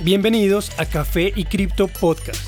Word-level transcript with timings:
Bienvenidos 0.00 0.70
a 0.78 0.86
Café 0.86 1.32
y 1.34 1.42
Cripto 1.44 1.88
Podcast. 1.88 2.40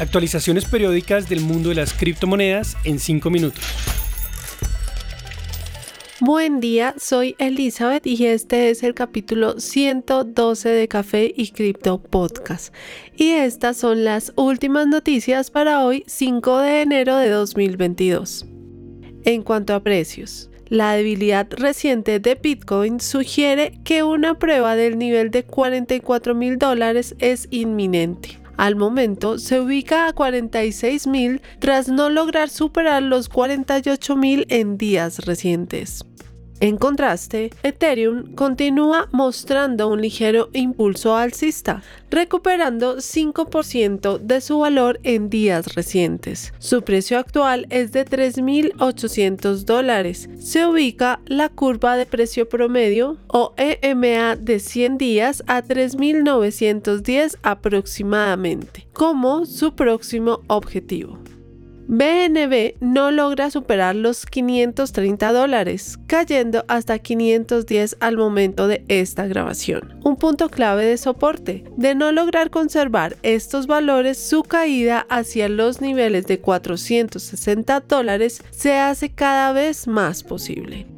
Actualizaciones 0.00 0.66
periódicas 0.66 1.28
del 1.28 1.40
mundo 1.40 1.70
de 1.70 1.74
las 1.74 1.92
criptomonedas 1.94 2.76
en 2.84 3.00
5 3.00 3.28
minutos. 3.28 3.64
Buen 6.20 6.60
día, 6.60 6.94
soy 6.98 7.34
Elizabeth 7.40 8.06
y 8.06 8.26
este 8.26 8.70
es 8.70 8.84
el 8.84 8.94
capítulo 8.94 9.58
112 9.58 10.68
de 10.68 10.86
Café 10.86 11.34
y 11.36 11.50
Cripto 11.50 12.00
Podcast. 12.00 12.72
Y 13.16 13.30
estas 13.30 13.78
son 13.78 14.04
las 14.04 14.32
últimas 14.36 14.86
noticias 14.86 15.50
para 15.50 15.84
hoy, 15.84 16.04
5 16.06 16.58
de 16.58 16.82
enero 16.82 17.16
de 17.16 17.30
2022. 17.30 18.46
En 19.24 19.42
cuanto 19.42 19.74
a 19.74 19.82
precios, 19.82 20.51
la 20.72 20.94
debilidad 20.94 21.48
reciente 21.50 22.18
de 22.18 22.34
Bitcoin 22.34 22.98
sugiere 22.98 23.78
que 23.84 24.02
una 24.02 24.38
prueba 24.38 24.74
del 24.74 24.96
nivel 24.96 25.30
de 25.30 25.44
44 25.44 26.34
mil 26.34 26.56
dólares 26.56 27.14
es 27.18 27.46
inminente. 27.50 28.40
Al 28.56 28.76
momento 28.76 29.38
se 29.38 29.60
ubica 29.60 30.06
a 30.06 30.14
46 30.14 31.06
mil 31.08 31.42
tras 31.58 31.88
no 31.88 32.08
lograr 32.08 32.48
superar 32.48 33.02
los 33.02 33.28
48 33.28 34.16
mil 34.16 34.46
en 34.48 34.78
días 34.78 35.26
recientes. 35.26 36.06
En 36.62 36.76
contraste, 36.76 37.50
Ethereum 37.64 38.36
continúa 38.36 39.08
mostrando 39.10 39.88
un 39.88 40.00
ligero 40.00 40.48
impulso 40.52 41.16
alcista, 41.16 41.82
recuperando 42.08 42.98
5% 42.98 44.20
de 44.20 44.40
su 44.40 44.60
valor 44.60 45.00
en 45.02 45.28
días 45.28 45.74
recientes. 45.74 46.54
Su 46.60 46.82
precio 46.82 47.18
actual 47.18 47.66
es 47.70 47.90
de 47.90 48.04
3.800 48.04 49.64
dólares. 49.64 50.30
Se 50.38 50.64
ubica 50.64 51.18
la 51.26 51.48
curva 51.48 51.96
de 51.96 52.06
precio 52.06 52.48
promedio 52.48 53.16
o 53.26 53.54
EMA 53.56 54.36
de 54.36 54.60
100 54.60 54.98
días 54.98 55.42
a 55.48 55.64
3.910 55.64 57.38
aproximadamente, 57.42 58.86
como 58.92 59.46
su 59.46 59.74
próximo 59.74 60.42
objetivo. 60.46 61.18
BNB 61.94 62.76
no 62.80 63.10
logra 63.10 63.50
superar 63.50 63.94
los 63.94 64.24
530 64.24 65.30
dólares, 65.30 65.98
cayendo 66.06 66.64
hasta 66.66 66.98
510 66.98 67.98
al 68.00 68.16
momento 68.16 68.66
de 68.66 68.82
esta 68.88 69.26
grabación. 69.26 70.00
Un 70.02 70.16
punto 70.16 70.48
clave 70.48 70.86
de 70.86 70.96
soporte. 70.96 71.64
De 71.76 71.94
no 71.94 72.10
lograr 72.10 72.48
conservar 72.48 73.18
estos 73.22 73.66
valores, 73.66 74.16
su 74.16 74.42
caída 74.42 75.04
hacia 75.10 75.50
los 75.50 75.82
niveles 75.82 76.26
de 76.26 76.40
460 76.40 77.80
dólares 77.80 78.42
se 78.52 78.78
hace 78.78 79.10
cada 79.10 79.52
vez 79.52 79.86
más 79.86 80.22
posible. 80.22 80.91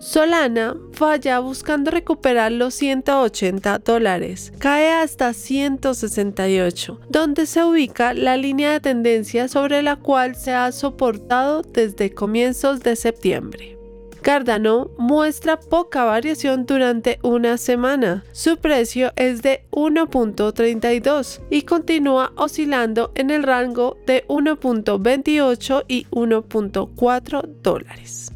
Solana 0.00 0.78
falla 0.92 1.40
buscando 1.40 1.90
recuperar 1.90 2.52
los 2.52 2.72
180 2.72 3.80
dólares, 3.80 4.50
cae 4.58 4.90
hasta 4.92 5.34
168, 5.34 7.00
donde 7.10 7.44
se 7.44 7.62
ubica 7.62 8.14
la 8.14 8.38
línea 8.38 8.72
de 8.72 8.80
tendencia 8.80 9.46
sobre 9.46 9.82
la 9.82 9.96
cual 9.96 10.36
se 10.36 10.52
ha 10.52 10.72
soportado 10.72 11.60
desde 11.60 12.14
comienzos 12.14 12.80
de 12.80 12.96
septiembre. 12.96 13.76
Cardano 14.22 14.90
muestra 14.96 15.60
poca 15.60 16.04
variación 16.04 16.64
durante 16.64 17.18
una 17.22 17.58
semana. 17.58 18.24
Su 18.32 18.56
precio 18.56 19.12
es 19.16 19.42
de 19.42 19.66
1.32 19.70 21.40
y 21.50 21.62
continúa 21.62 22.32
oscilando 22.36 23.12
en 23.14 23.30
el 23.30 23.42
rango 23.42 23.98
de 24.06 24.26
1.28 24.28 25.84
y 25.88 26.06
1.4 26.06 27.46
dólares. 27.62 28.32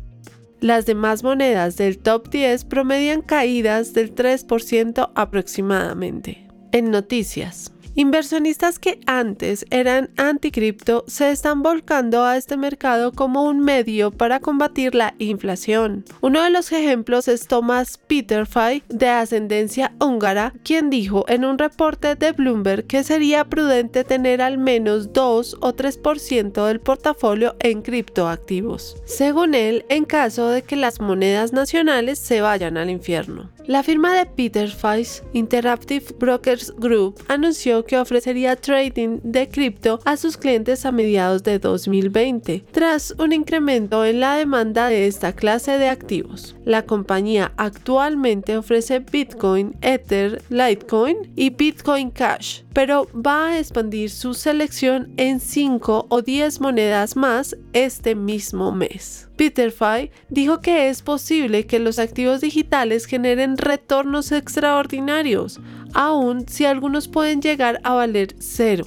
Las 0.64 0.86
demás 0.86 1.22
monedas 1.22 1.76
del 1.76 1.98
top 1.98 2.30
10 2.30 2.64
promedian 2.64 3.20
caídas 3.20 3.92
del 3.92 4.14
3% 4.14 5.10
aproximadamente. 5.14 6.48
En 6.72 6.90
noticias. 6.90 7.73
Inversionistas 7.96 8.80
que 8.80 8.98
antes 9.06 9.66
eran 9.70 10.10
anticripto 10.16 11.04
se 11.06 11.30
están 11.30 11.62
volcando 11.62 12.24
a 12.24 12.36
este 12.36 12.56
mercado 12.56 13.12
como 13.12 13.44
un 13.44 13.60
medio 13.60 14.10
para 14.10 14.40
combatir 14.40 14.96
la 14.96 15.14
inflación. 15.18 16.04
Uno 16.20 16.42
de 16.42 16.50
los 16.50 16.72
ejemplos 16.72 17.28
es 17.28 17.46
Thomas 17.46 17.98
Peterfy, 17.98 18.82
de 18.88 19.08
ascendencia 19.08 19.92
húngara, 20.00 20.52
quien 20.64 20.90
dijo 20.90 21.24
en 21.28 21.44
un 21.44 21.56
reporte 21.56 22.16
de 22.16 22.32
Bloomberg 22.32 22.84
que 22.88 23.04
sería 23.04 23.44
prudente 23.44 24.02
tener 24.02 24.42
al 24.42 24.58
menos 24.58 25.12
2 25.12 25.58
o 25.60 25.72
3% 25.72 26.66
del 26.66 26.80
portafolio 26.80 27.54
en 27.60 27.82
criptoactivos. 27.82 28.96
Según 29.04 29.54
él, 29.54 29.84
en 29.88 30.04
caso 30.04 30.48
de 30.48 30.62
que 30.62 30.74
las 30.74 31.00
monedas 31.00 31.52
nacionales 31.52 32.18
se 32.18 32.40
vayan 32.40 32.76
al 32.76 32.90
infierno. 32.90 33.53
La 33.66 33.82
firma 33.82 34.14
de 34.14 34.26
Peter 34.26 34.68
Feiss, 34.68 35.22
Interactive 35.32 36.04
Brokers 36.18 36.70
Group, 36.76 37.24
anunció 37.28 37.82
que 37.86 37.96
ofrecería 37.96 38.56
trading 38.56 39.20
de 39.22 39.48
cripto 39.48 40.00
a 40.04 40.18
sus 40.18 40.36
clientes 40.36 40.84
a 40.84 40.92
mediados 40.92 41.42
de 41.44 41.58
2020, 41.58 42.62
tras 42.70 43.14
un 43.16 43.32
incremento 43.32 44.04
en 44.04 44.20
la 44.20 44.36
demanda 44.36 44.88
de 44.88 45.06
esta 45.06 45.32
clase 45.32 45.78
de 45.78 45.88
activos. 45.88 46.54
La 46.66 46.82
compañía 46.82 47.52
actualmente 47.56 48.58
ofrece 48.58 48.98
Bitcoin, 48.98 49.74
Ether, 49.80 50.42
Litecoin 50.50 51.32
y 51.34 51.48
Bitcoin 51.48 52.10
Cash, 52.10 52.64
pero 52.74 53.08
va 53.14 53.48
a 53.48 53.58
expandir 53.58 54.10
su 54.10 54.34
selección 54.34 55.14
en 55.16 55.40
5 55.40 56.06
o 56.10 56.20
10 56.20 56.60
monedas 56.60 57.16
más 57.16 57.56
este 57.72 58.14
mismo 58.14 58.72
mes. 58.72 59.28
Peter 59.36 59.72
Fay 59.72 60.10
dijo 60.28 60.60
que 60.60 60.88
es 60.88 61.02
posible 61.02 61.66
que 61.66 61.78
los 61.78 61.98
activos 61.98 62.40
digitales 62.40 63.06
generen 63.06 63.53
retornos 63.58 64.32
extraordinarios, 64.32 65.60
aun 65.92 66.48
si 66.48 66.64
algunos 66.64 67.08
pueden 67.08 67.40
llegar 67.40 67.80
a 67.84 67.94
valer 67.94 68.34
cero. 68.38 68.84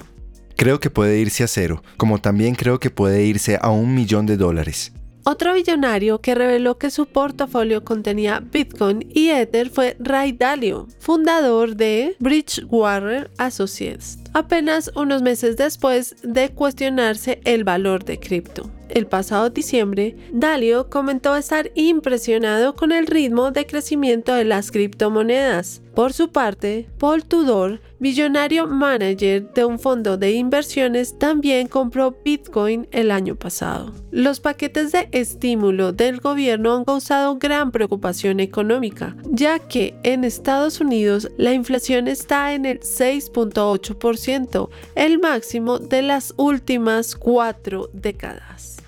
Creo 0.56 0.80
que 0.80 0.90
puede 0.90 1.18
irse 1.18 1.44
a 1.44 1.48
cero, 1.48 1.82
como 1.96 2.18
también 2.18 2.54
creo 2.54 2.80
que 2.80 2.90
puede 2.90 3.24
irse 3.24 3.58
a 3.60 3.70
un 3.70 3.94
millón 3.94 4.26
de 4.26 4.36
dólares. 4.36 4.92
Otro 5.30 5.52
billonario 5.52 6.22
que 6.22 6.34
reveló 6.34 6.78
que 6.78 6.90
su 6.90 7.04
portafolio 7.04 7.84
contenía 7.84 8.40
Bitcoin 8.40 9.06
y 9.14 9.28
Ether 9.28 9.68
fue 9.68 9.94
Ray 10.00 10.32
Dalio, 10.32 10.88
fundador 11.00 11.76
de 11.76 12.16
Bridgewater 12.18 13.30
Associates, 13.36 14.18
apenas 14.32 14.90
unos 14.96 15.20
meses 15.20 15.58
después 15.58 16.16
de 16.22 16.48
cuestionarse 16.48 17.40
el 17.44 17.64
valor 17.64 18.06
de 18.06 18.18
cripto. 18.18 18.70
El 18.88 19.06
pasado 19.06 19.50
diciembre, 19.50 20.16
Dalio 20.32 20.88
comentó 20.88 21.36
estar 21.36 21.70
impresionado 21.74 22.74
con 22.74 22.92
el 22.92 23.06
ritmo 23.06 23.50
de 23.50 23.66
crecimiento 23.66 24.34
de 24.34 24.44
las 24.44 24.70
criptomonedas. 24.70 25.82
Por 25.94 26.12
su 26.12 26.30
parte, 26.30 26.88
Paul 26.98 27.24
Tudor, 27.24 27.80
billonario 27.98 28.66
manager 28.66 29.52
de 29.52 29.64
un 29.64 29.78
fondo 29.78 30.16
de 30.16 30.32
inversiones, 30.32 31.18
también 31.18 31.68
compró 31.68 32.16
Bitcoin 32.24 32.88
el 32.90 33.10
año 33.10 33.36
pasado. 33.36 33.92
Los 34.10 34.40
paquetes 34.40 34.92
de 34.92 35.08
estímulo 35.12 35.92
del 35.92 36.20
gobierno 36.20 36.74
han 36.74 36.84
causado 36.84 37.38
gran 37.38 37.70
preocupación 37.70 38.40
económica, 38.40 39.16
ya 39.30 39.58
que 39.58 39.94
en 40.02 40.24
Estados 40.24 40.80
Unidos 40.80 41.30
la 41.36 41.52
inflación 41.52 42.08
está 42.08 42.54
en 42.54 42.66
el 42.66 42.80
6.8%, 42.80 44.68
el 44.94 45.18
máximo 45.18 45.78
de 45.78 46.02
las 46.02 46.34
últimas 46.36 47.14
cuatro 47.14 47.90
décadas. 47.92 48.78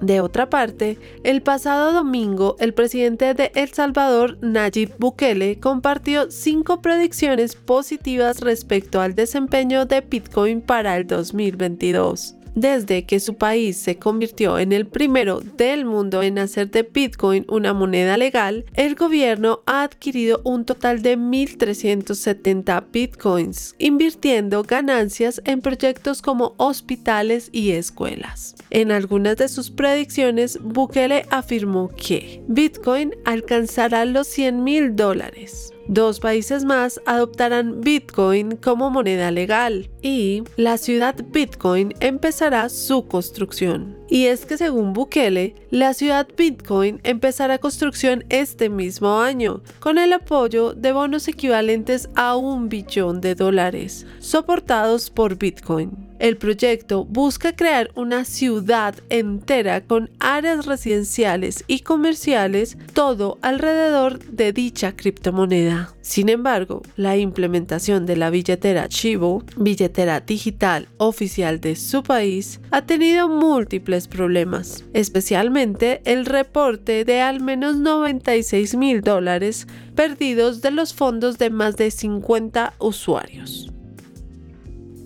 De 0.00 0.20
otra 0.20 0.50
parte, 0.50 0.98
el 1.24 1.42
pasado 1.42 1.92
domingo 1.92 2.56
el 2.58 2.74
presidente 2.74 3.32
de 3.34 3.50
El 3.54 3.72
Salvador, 3.72 4.38
Nayib 4.42 4.92
Bukele, 4.98 5.58
compartió 5.58 6.30
cinco 6.30 6.82
predicciones 6.82 7.56
positivas 7.56 8.40
respecto 8.40 9.00
al 9.00 9.14
desempeño 9.14 9.86
de 9.86 10.02
Bitcoin 10.02 10.60
para 10.60 10.96
el 10.96 11.06
2022. 11.06 12.35
Desde 12.56 13.04
que 13.04 13.20
su 13.20 13.34
país 13.34 13.76
se 13.76 13.98
convirtió 13.98 14.58
en 14.58 14.72
el 14.72 14.86
primero 14.86 15.40
del 15.40 15.84
mundo 15.84 16.22
en 16.22 16.38
hacer 16.38 16.70
de 16.70 16.84
Bitcoin 16.84 17.44
una 17.50 17.74
moneda 17.74 18.16
legal, 18.16 18.64
el 18.72 18.94
gobierno 18.94 19.60
ha 19.66 19.82
adquirido 19.82 20.40
un 20.42 20.64
total 20.64 21.02
de 21.02 21.18
1.370 21.18 22.86
Bitcoins, 22.90 23.74
invirtiendo 23.78 24.62
ganancias 24.62 25.42
en 25.44 25.60
proyectos 25.60 26.22
como 26.22 26.54
hospitales 26.56 27.50
y 27.52 27.72
escuelas. 27.72 28.54
En 28.70 28.90
algunas 28.90 29.36
de 29.36 29.48
sus 29.48 29.70
predicciones, 29.70 30.58
Bukele 30.62 31.26
afirmó 31.28 31.90
que 31.90 32.42
Bitcoin 32.48 33.14
alcanzará 33.26 34.06
los 34.06 34.28
100 34.28 34.64
mil 34.64 34.96
dólares. 34.96 35.74
Dos 35.88 36.18
países 36.18 36.64
más 36.64 37.00
adoptarán 37.06 37.80
Bitcoin 37.80 38.56
como 38.56 38.90
moneda 38.90 39.30
legal 39.30 39.88
y 40.02 40.42
la 40.56 40.78
ciudad 40.78 41.14
Bitcoin 41.32 41.94
empezará 42.00 42.68
su 42.68 43.06
construcción. 43.06 43.95
Y 44.08 44.26
es 44.26 44.46
que 44.46 44.56
según 44.56 44.92
Bukele, 44.92 45.54
la 45.70 45.92
ciudad 45.94 46.28
Bitcoin 46.36 47.00
empezará 47.02 47.58
construcción 47.58 48.24
este 48.28 48.68
mismo 48.68 49.20
año, 49.20 49.62
con 49.80 49.98
el 49.98 50.12
apoyo 50.12 50.74
de 50.74 50.92
bonos 50.92 51.26
equivalentes 51.28 52.08
a 52.14 52.36
un 52.36 52.68
billón 52.68 53.20
de 53.20 53.34
dólares, 53.34 54.06
soportados 54.20 55.10
por 55.10 55.36
Bitcoin. 55.36 56.06
El 56.18 56.38
proyecto 56.38 57.04
busca 57.04 57.54
crear 57.54 57.90
una 57.94 58.24
ciudad 58.24 58.94
entera 59.10 59.82
con 59.82 60.08
áreas 60.18 60.64
residenciales 60.64 61.64
y 61.66 61.80
comerciales, 61.80 62.78
todo 62.94 63.38
alrededor 63.42 64.18
de 64.20 64.52
dicha 64.52 64.96
criptomoneda. 64.96 65.94
Sin 66.00 66.30
embargo, 66.30 66.82
la 66.96 67.16
implementación 67.18 68.06
de 68.06 68.16
la 68.16 68.30
billetera 68.30 68.88
Chivo, 68.88 69.42
billetera 69.58 70.20
digital 70.20 70.88
oficial 70.96 71.60
de 71.60 71.76
su 71.76 72.02
país, 72.02 72.60
ha 72.70 72.86
tenido 72.86 73.28
múltiples 73.28 73.95
problemas, 74.06 74.84
especialmente 74.92 76.02
el 76.04 76.26
reporte 76.26 77.04
de 77.04 77.20
al 77.20 77.40
menos 77.40 77.76
96 77.76 78.76
mil 78.76 79.00
dólares 79.00 79.66
perdidos 79.94 80.60
de 80.60 80.70
los 80.70 80.94
fondos 80.94 81.38
de 81.38 81.50
más 81.50 81.76
de 81.76 81.90
50 81.90 82.74
usuarios. 82.78 83.72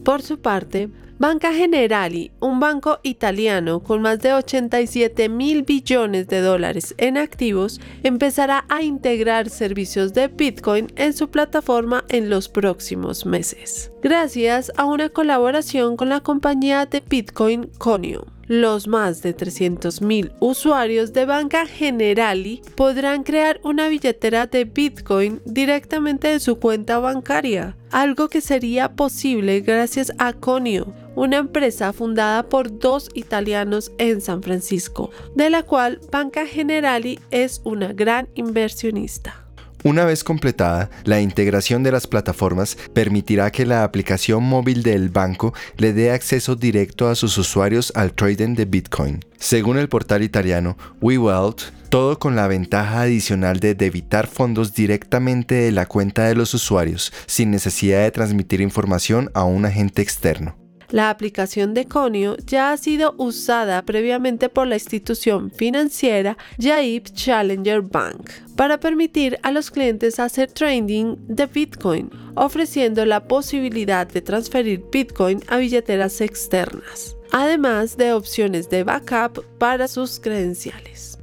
Por 0.04 0.22
su 0.22 0.40
parte, 0.40 0.90
Banca 1.20 1.52
Generali, 1.52 2.32
un 2.40 2.60
banco 2.60 2.98
italiano 3.02 3.80
con 3.82 4.00
más 4.00 4.20
de 4.20 4.32
87 4.32 5.28
mil 5.28 5.64
billones 5.64 6.28
de 6.28 6.40
dólares 6.40 6.94
en 6.96 7.18
activos, 7.18 7.78
empezará 8.02 8.64
a 8.70 8.82
integrar 8.82 9.50
servicios 9.50 10.14
de 10.14 10.28
Bitcoin 10.28 10.86
en 10.96 11.12
su 11.12 11.28
plataforma 11.28 12.06
en 12.08 12.30
los 12.30 12.48
próximos 12.48 13.26
meses, 13.26 13.92
gracias 14.02 14.72
a 14.78 14.86
una 14.86 15.10
colaboración 15.10 15.98
con 15.98 16.08
la 16.08 16.20
compañía 16.20 16.86
de 16.86 17.02
Bitcoin 17.06 17.70
Conio 17.76 18.26
los 18.50 18.88
más 18.88 19.22
de 19.22 19.36
300.000 19.36 20.32
usuarios 20.40 21.12
de 21.12 21.24
Banca 21.24 21.66
Generali 21.66 22.62
podrán 22.74 23.22
crear 23.22 23.60
una 23.62 23.86
billetera 23.86 24.48
de 24.48 24.64
Bitcoin 24.64 25.40
directamente 25.44 26.32
en 26.32 26.40
su 26.40 26.58
cuenta 26.58 26.98
bancaria, 26.98 27.76
algo 27.92 28.28
que 28.28 28.40
sería 28.40 28.96
posible 28.96 29.60
gracias 29.60 30.12
a 30.18 30.32
Conio, 30.32 30.92
una 31.14 31.36
empresa 31.36 31.92
fundada 31.92 32.48
por 32.48 32.76
dos 32.76 33.08
italianos 33.14 33.92
en 33.98 34.20
San 34.20 34.42
Francisco, 34.42 35.12
de 35.36 35.48
la 35.48 35.62
cual 35.62 36.00
Banca 36.10 36.44
Generali 36.44 37.20
es 37.30 37.60
una 37.62 37.92
gran 37.92 38.30
inversionista. 38.34 39.46
Una 39.82 40.04
vez 40.04 40.24
completada, 40.24 40.90
la 41.04 41.22
integración 41.22 41.82
de 41.82 41.90
las 41.90 42.06
plataformas 42.06 42.76
permitirá 42.92 43.50
que 43.50 43.64
la 43.64 43.82
aplicación 43.82 44.42
móvil 44.42 44.82
del 44.82 45.08
banco 45.08 45.54
le 45.78 45.94
dé 45.94 46.10
acceso 46.10 46.54
directo 46.54 47.08
a 47.08 47.14
sus 47.14 47.38
usuarios 47.38 47.90
al 47.94 48.12
trading 48.12 48.54
de 48.54 48.66
Bitcoin. 48.66 49.24
Según 49.38 49.78
el 49.78 49.88
portal 49.88 50.22
italiano 50.22 50.76
WeWealth, 51.00 51.62
todo 51.88 52.18
con 52.18 52.36
la 52.36 52.46
ventaja 52.46 53.00
adicional 53.00 53.58
de 53.58 53.74
debitar 53.74 54.26
fondos 54.26 54.74
directamente 54.74 55.54
de 55.54 55.72
la 55.72 55.86
cuenta 55.86 56.26
de 56.26 56.34
los 56.34 56.52
usuarios, 56.52 57.10
sin 57.26 57.50
necesidad 57.50 58.02
de 58.02 58.10
transmitir 58.10 58.60
información 58.60 59.30
a 59.32 59.44
un 59.44 59.64
agente 59.64 60.02
externo. 60.02 60.59
La 60.90 61.08
aplicación 61.08 61.72
de 61.72 61.86
Conio 61.86 62.36
ya 62.46 62.72
ha 62.72 62.76
sido 62.76 63.14
usada 63.16 63.82
previamente 63.82 64.48
por 64.48 64.66
la 64.66 64.74
institución 64.74 65.52
financiera 65.52 66.36
Jaib 66.58 67.04
Challenger 67.14 67.80
Bank 67.80 68.30
para 68.56 68.80
permitir 68.80 69.38
a 69.42 69.52
los 69.52 69.70
clientes 69.70 70.18
hacer 70.18 70.50
trading 70.50 71.16
de 71.28 71.46
Bitcoin, 71.46 72.10
ofreciendo 72.34 73.06
la 73.06 73.24
posibilidad 73.28 74.06
de 74.06 74.20
transferir 74.20 74.82
Bitcoin 74.90 75.40
a 75.46 75.58
billeteras 75.58 76.20
externas, 76.20 77.16
además 77.30 77.96
de 77.96 78.12
opciones 78.12 78.68
de 78.68 78.82
backup 78.82 79.44
para 79.58 79.86
sus 79.86 80.18
credenciales. 80.18 81.19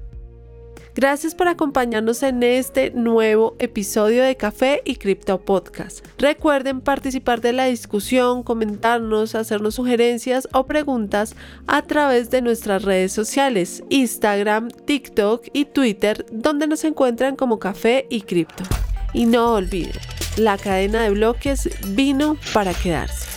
Gracias 0.97 1.35
por 1.35 1.47
acompañarnos 1.47 2.23
en 2.23 2.41
este 2.41 2.89
nuevo 2.89 3.55
episodio 3.59 4.23
de 4.23 4.35
Café 4.35 4.81
y 4.83 4.95
Cripto 4.95 5.39
Podcast. 5.39 6.03
Recuerden 6.17 6.81
participar 6.81 7.39
de 7.39 7.53
la 7.53 7.65
discusión, 7.65 8.41
comentarnos, 8.41 9.35
hacernos 9.35 9.75
sugerencias 9.75 10.47
o 10.53 10.65
preguntas 10.65 11.35
a 11.67 11.83
través 11.83 12.31
de 12.31 12.41
nuestras 12.41 12.81
redes 12.81 13.11
sociales, 13.11 13.83
Instagram, 13.89 14.69
TikTok 14.69 15.45
y 15.53 15.65
Twitter, 15.65 16.25
donde 16.31 16.65
nos 16.65 16.83
encuentran 16.83 17.35
como 17.35 17.59
Café 17.59 18.07
y 18.09 18.21
Cripto. 18.21 18.63
Y 19.13 19.27
no 19.27 19.53
olviden, 19.53 20.01
la 20.35 20.57
cadena 20.57 21.03
de 21.03 21.11
bloques 21.11 21.69
vino 21.89 22.37
para 22.55 22.73
quedarse. 22.73 23.36